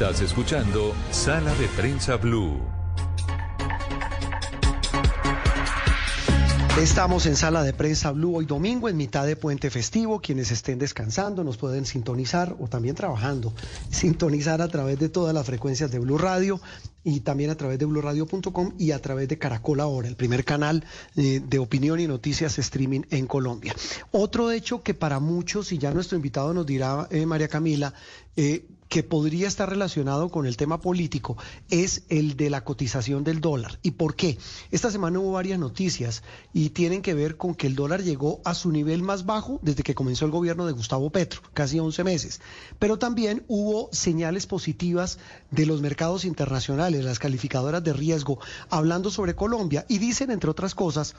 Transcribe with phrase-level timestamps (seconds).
[0.00, 2.60] Estás escuchando Sala de Prensa Blue.
[6.80, 10.20] Estamos en sala de prensa Blue hoy domingo en mitad de puente festivo.
[10.20, 13.52] Quienes estén descansando nos pueden sintonizar o también trabajando,
[13.90, 16.60] sintonizar a través de todas las frecuencias de Blue Radio
[17.02, 20.84] y también a través de bluradio.com y a través de Caracol Ahora, el primer canal
[21.16, 23.74] eh, de opinión y noticias streaming en Colombia.
[24.12, 27.92] Otro hecho que para muchos, y ya nuestro invitado nos dirá, eh, María Camila,
[28.36, 31.36] eh, que podría estar relacionado con el tema político
[31.70, 33.78] es el de la cotización del dólar.
[33.82, 34.38] ¿Y por qué?
[34.70, 38.54] Esta semana hubo varias noticias y tienen que ver con que el dólar llegó a
[38.54, 42.40] su nivel más bajo desde que comenzó el gobierno de Gustavo Petro, casi 11 meses.
[42.78, 45.18] Pero también hubo señales positivas
[45.50, 48.38] de los mercados internacionales, las calificadoras de riesgo,
[48.70, 51.14] hablando sobre Colombia y dicen, entre otras cosas,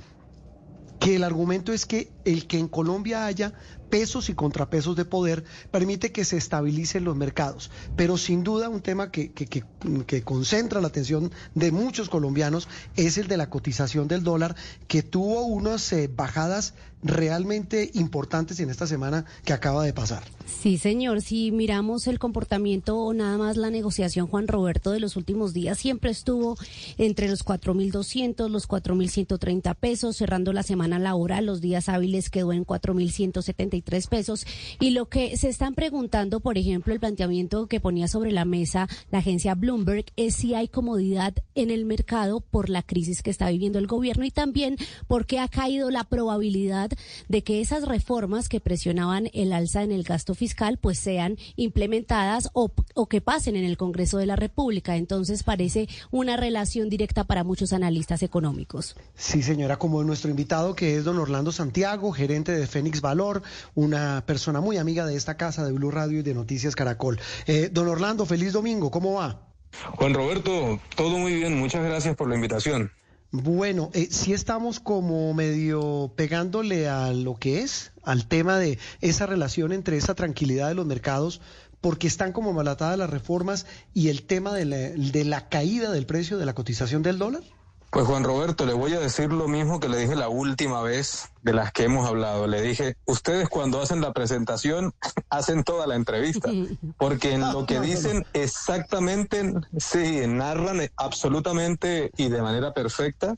[1.00, 3.54] que el argumento es que el que en Colombia haya
[3.90, 7.72] pesos y contrapesos de poder permite que se estabilicen los mercados.
[7.96, 13.28] Pero sin duda un tema que, que, concentra la atención de muchos colombianos es el
[13.28, 14.56] de la cotización del dólar,
[14.88, 20.24] que tuvo unas eh, bajadas realmente importantes en esta semana que acaba de pasar.
[20.46, 21.22] Sí, señor.
[21.22, 25.78] Si miramos el comportamiento o nada más la negociación, Juan Roberto, de los últimos días,
[25.78, 26.58] siempre estuvo
[26.98, 32.66] entre los 4.200, los 4.130 pesos, cerrando la semana laboral, los días hábiles quedó en
[32.66, 34.46] 4.170 pesos.
[34.80, 38.88] Y lo que se están preguntando, por ejemplo, el planteamiento que ponía sobre la mesa
[39.12, 43.50] la agencia Bloomberg es si hay comodidad en el mercado por la crisis que está
[43.50, 46.92] viviendo el gobierno y también porque ha caído la probabilidad
[47.28, 52.50] de que esas reformas que presionaban el alza en el gasto fiscal pues sean implementadas
[52.54, 54.96] o, o que pasen en el Congreso de la República.
[54.96, 58.96] Entonces parece una relación directa para muchos analistas económicos.
[59.16, 63.42] Sí, señora, como nuestro invitado que es don Orlando Santiago, gerente de Fénix Valor,
[63.76, 67.20] una persona muy amiga de esta casa de Blue Radio y de Noticias Caracol.
[67.48, 69.48] Eh, don Orlando, feliz domingo, ¿cómo va?
[69.96, 72.92] Juan Roberto, todo muy bien, muchas gracias por la invitación.
[73.32, 79.28] Bueno, eh, sí estamos como medio pegándole a lo que es, al tema de esa
[79.28, 81.40] relación entre esa tranquilidad de los mercados,
[81.80, 86.08] porque están como malatadas las reformas y el tema de la, de la caída del
[86.08, 87.44] precio de la cotización del dólar.
[87.92, 91.30] Pues Juan Roberto, le voy a decir lo mismo que le dije la última vez
[91.42, 92.46] de las que hemos hablado.
[92.46, 94.94] Le dije, ustedes cuando hacen la presentación
[95.32, 96.52] hacen toda la entrevista,
[96.98, 103.36] porque en lo que dicen exactamente, sí, narran absolutamente y de manera perfecta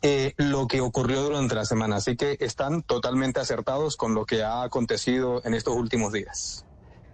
[0.00, 1.96] eh, lo que ocurrió durante la semana.
[1.96, 6.64] Así que están totalmente acertados con lo que ha acontecido en estos últimos días.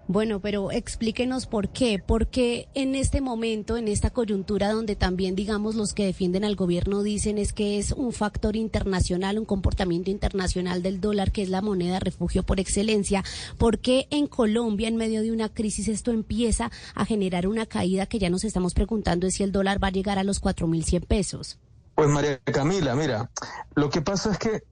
[0.08, 2.02] Bueno, pero explíquenos por qué.
[2.04, 7.02] Porque en este momento, en esta coyuntura donde también, digamos, los que defienden al gobierno
[7.02, 11.60] dicen es que es un factor internacional, un comportamiento internacional del dólar, que es la
[11.60, 13.22] moneda refugio por excelencia,
[13.58, 18.06] ¿por qué en Colombia, en medio de una crisis, esto empieza a generar una caída
[18.06, 21.04] que ya nos estamos preguntando es si el dólar va a llegar a los 4.100
[21.04, 21.58] pesos?
[21.94, 23.30] Pues María Camila, mira,
[23.74, 24.62] lo que pasa es que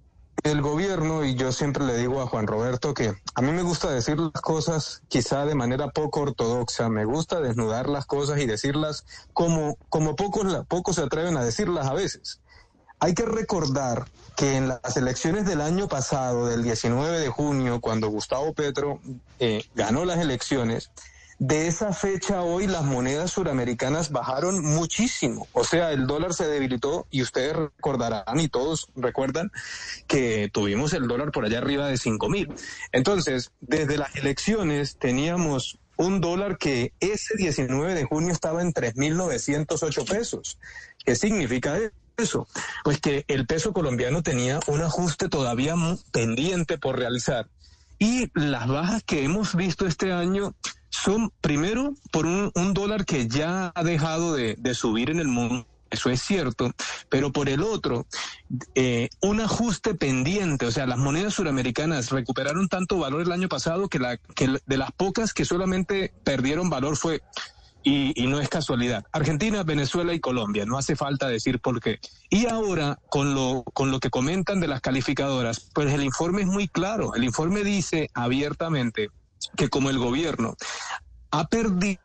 [0.42, 3.90] el gobierno, y yo siempre le digo a Juan Roberto que a mí me gusta
[3.90, 9.04] decir las cosas quizá de manera poco ortodoxa, me gusta desnudar las cosas y decirlas
[9.32, 12.40] como, como pocos, pocos se atreven a decirlas a veces.
[12.98, 18.08] Hay que recordar que en las elecciones del año pasado, del 19 de junio, cuando
[18.08, 19.00] Gustavo Petro
[19.38, 20.90] eh, ganó las elecciones,
[21.38, 25.46] de esa fecha hoy las monedas suramericanas bajaron muchísimo.
[25.52, 29.50] O sea, el dólar se debilitó y ustedes recordarán y todos recuerdan
[30.06, 32.52] que tuvimos el dólar por allá arriba de cinco mil.
[32.92, 40.08] Entonces, desde las elecciones teníamos un dólar que ese 19 de junio estaba en 3.908
[40.08, 40.58] pesos.
[41.04, 41.78] ¿Qué significa
[42.16, 42.46] eso?
[42.84, 45.74] Pues que el peso colombiano tenía un ajuste todavía
[46.12, 47.48] pendiente por realizar.
[47.98, 50.54] Y las bajas que hemos visto este año
[51.02, 55.66] son primero por un, dólar que ya ha dejado de, subir en el mundo.
[55.88, 56.72] Eso es cierto,
[57.08, 58.06] pero por el otro,
[58.74, 63.88] eh, un ajuste pendiente, o sea, las monedas suramericanas recuperaron tanto valor el año pasado
[63.88, 67.22] que, la, que de las pocas que solamente perdieron valor fue
[67.84, 69.04] y, y, no es casualidad.
[69.12, 72.00] Argentina, Venezuela y Colombia, no hace falta decir por qué.
[72.30, 76.48] Y ahora, con lo, con lo que comentan de las calificadoras, pues el informe es
[76.48, 77.14] muy claro.
[77.14, 79.10] El informe dice abiertamente
[79.56, 80.56] que como el gobierno
[81.30, 82.00] ha perdido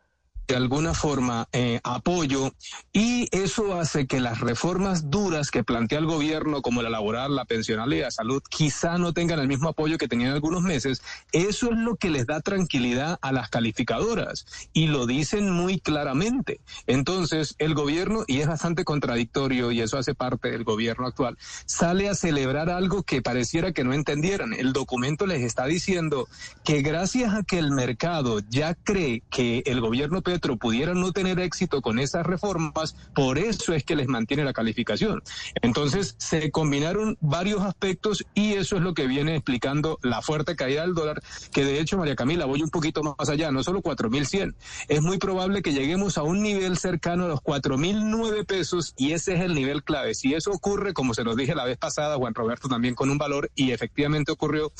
[0.51, 2.51] de alguna forma eh, apoyo
[2.91, 7.45] y eso hace que las reformas duras que plantea el gobierno como la laboral, la
[7.45, 11.03] pensional y la salud quizá no tengan el mismo apoyo que tenían algunos meses.
[11.31, 16.59] Eso es lo que les da tranquilidad a las calificadoras y lo dicen muy claramente.
[16.85, 22.09] Entonces el gobierno, y es bastante contradictorio y eso hace parte del gobierno actual, sale
[22.09, 24.51] a celebrar algo que pareciera que no entendieran.
[24.51, 26.27] El documento les está diciendo
[26.65, 31.11] que gracias a que el mercado ya cree que el gobierno Petro Petro pudiera no
[31.11, 35.21] tener éxito con esas reformas, por eso es que les mantiene la calificación.
[35.61, 40.81] Entonces, se combinaron varios aspectos y eso es lo que viene explicando la fuerte caída
[40.81, 41.21] del dólar,
[41.51, 44.55] que de hecho, María Camila, voy un poquito más allá, no solo 4.100,
[44.87, 49.35] es muy probable que lleguemos a un nivel cercano a los 4.009 pesos y ese
[49.35, 50.15] es el nivel clave.
[50.15, 53.19] Si eso ocurre, como se nos dije la vez pasada, Juan Roberto también con un
[53.19, 54.73] valor y efectivamente ocurrió,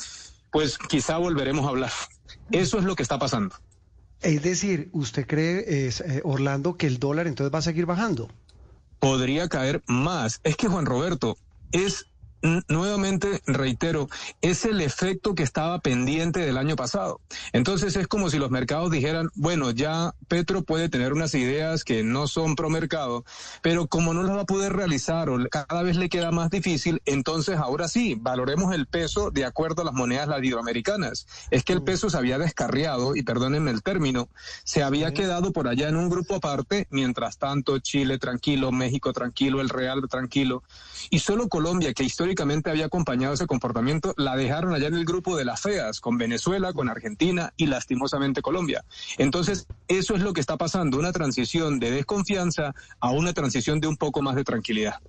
[0.50, 1.92] pues quizá volveremos a hablar.
[2.50, 3.54] Eso es lo que está pasando.
[4.22, 8.28] Es decir, ¿usted cree, eh, Orlando, que el dólar entonces va a seguir bajando?
[8.98, 10.40] Podría caer más.
[10.44, 11.36] Es que, Juan Roberto,
[11.72, 12.06] es
[12.68, 14.08] nuevamente reitero,
[14.40, 17.20] es el efecto que estaba pendiente del año pasado.
[17.52, 22.02] Entonces es como si los mercados dijeran, bueno, ya Petro puede tener unas ideas que
[22.02, 23.24] no son pro mercado,
[23.62, 27.00] pero como no las va a poder realizar o cada vez le queda más difícil,
[27.04, 31.26] entonces ahora sí, valoremos el peso de acuerdo a las monedas latinoamericanas.
[31.50, 34.28] Es que el peso se había descarriado, y perdónenme el término,
[34.64, 39.60] se había quedado por allá en un grupo aparte, mientras tanto Chile tranquilo, México tranquilo,
[39.60, 40.62] el Real tranquilo,
[41.10, 42.31] y solo Colombia, que históricamente
[42.70, 46.72] había acompañado ese comportamiento, la dejaron allá en el grupo de las feas, con Venezuela,
[46.72, 48.84] con Argentina y lastimosamente Colombia.
[49.18, 53.88] Entonces, eso es lo que está pasando, una transición de desconfianza a una transición de
[53.88, 55.00] un poco más de tranquilidad.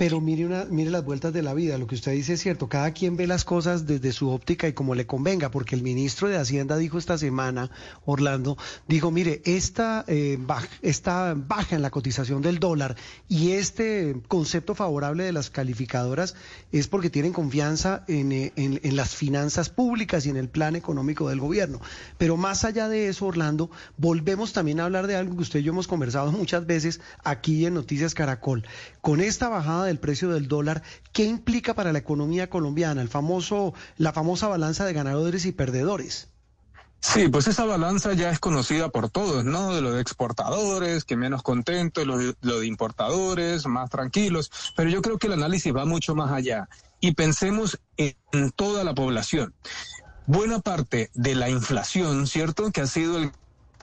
[0.00, 2.70] Pero mire, una, mire las vueltas de la vida, lo que usted dice es cierto,
[2.70, 6.26] cada quien ve las cosas desde su óptica y como le convenga, porque el ministro
[6.26, 7.70] de Hacienda dijo esta semana,
[8.06, 8.56] Orlando,
[8.88, 12.96] dijo, mire, esta, eh, baja, esta baja en la cotización del dólar
[13.28, 16.34] y este concepto favorable de las calificadoras
[16.72, 20.76] es porque tienen confianza en, eh, en, en las finanzas públicas y en el plan
[20.76, 21.78] económico del gobierno.
[22.16, 25.64] Pero más allá de eso, Orlando, volvemos también a hablar de algo que usted y
[25.64, 28.64] yo hemos conversado muchas veces aquí en Noticias Caracol.
[29.02, 30.82] Con esta bajada de del precio del dólar,
[31.12, 33.02] ¿qué implica para la economía colombiana?
[33.02, 36.28] El famoso, la famosa balanza de ganadores y perdedores.
[37.02, 39.74] Sí, pues esa balanza ya es conocida por todos, ¿no?
[39.74, 45.18] De los exportadores, que menos contentos, los de, de importadores, más tranquilos, pero yo creo
[45.18, 46.68] que el análisis va mucho más allá
[47.00, 49.54] y pensemos en toda la población.
[50.26, 52.70] Buena parte de la inflación, ¿cierto?
[52.70, 53.32] Que ha sido el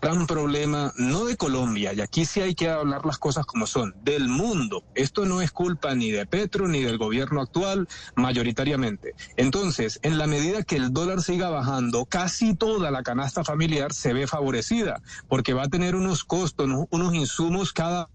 [0.01, 3.93] gran problema, no de Colombia, y aquí sí hay que hablar las cosas como son,
[4.03, 4.83] del mundo.
[4.95, 9.15] Esto no es culpa ni de Petro ni del gobierno actual, mayoritariamente.
[9.35, 14.13] Entonces, en la medida que el dólar siga bajando, casi toda la canasta familiar se
[14.13, 18.09] ve favorecida, porque va a tener unos costos, unos insumos cada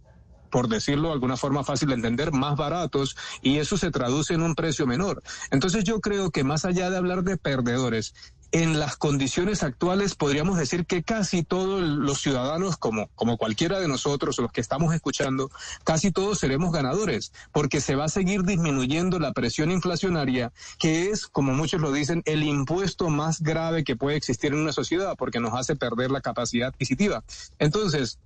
[0.51, 4.43] por decirlo de alguna forma fácil de entender, más baratos y eso se traduce en
[4.43, 5.23] un precio menor.
[5.51, 8.13] Entonces yo creo que más allá de hablar de perdedores,
[8.53, 13.89] en las condiciones actuales podríamos decir que casi todos los ciudadanos, como, como cualquiera de
[13.89, 15.51] nosotros, los que estamos escuchando,
[15.85, 21.27] casi todos seremos ganadores, porque se va a seguir disminuyendo la presión inflacionaria, que es,
[21.27, 25.41] como muchos lo dicen, el impuesto más grave que puede existir en una sociedad, porque
[25.41, 27.25] nos hace perder la capacidad adquisitiva.
[27.59, 28.19] Entonces,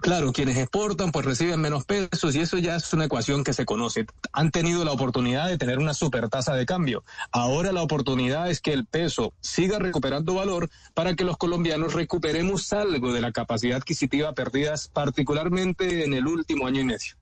[0.00, 3.66] Claro, quienes exportan pues reciben menos pesos y eso ya es una ecuación que se
[3.66, 4.06] conoce.
[4.32, 7.04] Han tenido la oportunidad de tener una super tasa de cambio.
[7.32, 12.72] Ahora la oportunidad es que el peso siga recuperando valor para que los colombianos recuperemos
[12.72, 17.14] algo de la capacidad adquisitiva perdidas particularmente en el último año y medio.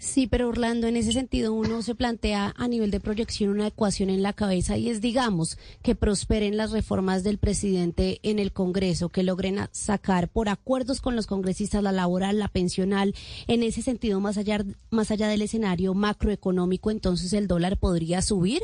[0.00, 4.10] Sí, pero Orlando, en ese sentido uno se plantea a nivel de proyección una ecuación
[4.10, 9.08] en la cabeza y es, digamos, que prosperen las reformas del presidente en el Congreso,
[9.08, 13.12] que logren sacar por acuerdos con los congresistas la laboral, la pensional.
[13.48, 18.62] En ese sentido, más allá, más allá del escenario macroeconómico, entonces el dólar podría subir.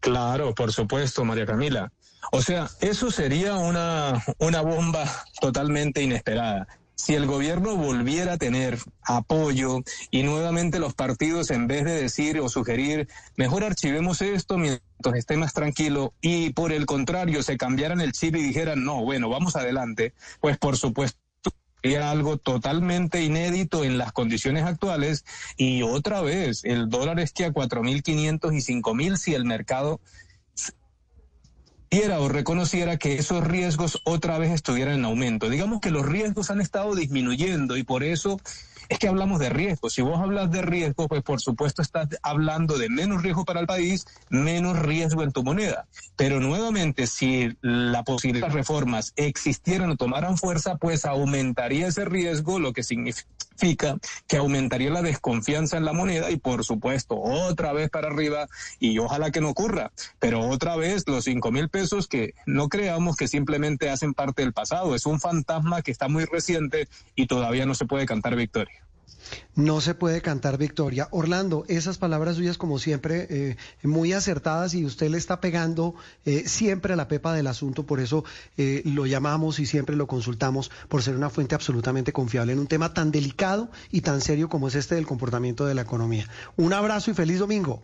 [0.00, 1.92] Claro, por supuesto, María Camila.
[2.32, 5.04] O sea, eso sería una, una bomba
[5.42, 6.66] totalmente inesperada
[7.00, 9.80] si el gobierno volviera a tener apoyo
[10.10, 15.36] y nuevamente los partidos en vez de decir o sugerir, mejor archivemos esto mientras esté
[15.36, 19.56] más tranquilo y por el contrario se cambiaran el chip y dijeran, no, bueno, vamos
[19.56, 21.18] adelante, pues por supuesto
[21.82, 25.24] sería algo totalmente inédito en las condiciones actuales.
[25.56, 30.00] Y otra vez el dólar es que a 4.500 y 5.000 si el mercado
[31.92, 35.48] o reconociera que esos riesgos otra vez estuvieran en aumento.
[35.48, 38.38] Digamos que los riesgos han estado disminuyendo y por eso
[38.88, 39.90] es que hablamos de riesgo.
[39.90, 43.66] Si vos hablas de riesgo, pues por supuesto estás hablando de menos riesgo para el
[43.66, 45.86] país, menos riesgo en tu moneda.
[46.16, 52.60] Pero nuevamente, si la posibilidad de reformas existieran o tomaran fuerza, pues aumentaría ese riesgo,
[52.60, 52.84] lo que
[53.60, 58.48] significa que aumentaría la desconfianza en la moneda y por supuesto otra vez para arriba
[58.78, 63.16] y ojalá que no ocurra, pero otra vez los cinco mil pesos que no creamos
[63.16, 67.66] que simplemente hacen parte del pasado, es un fantasma que está muy reciente y todavía
[67.66, 68.89] no se puede cantar victoria.
[69.54, 71.08] No se puede cantar victoria.
[71.10, 76.44] Orlando, esas palabras suyas como siempre eh, muy acertadas y usted le está pegando eh,
[76.46, 78.24] siempre a la pepa del asunto, por eso
[78.56, 82.66] eh, lo llamamos y siempre lo consultamos por ser una fuente absolutamente confiable en un
[82.66, 86.28] tema tan delicado y tan serio como es este del comportamiento de la economía.
[86.56, 87.82] Un abrazo y feliz domingo.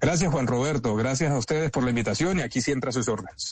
[0.00, 3.50] Gracias Juan Roberto, gracias a ustedes por la invitación y aquí siempre a sus órdenes.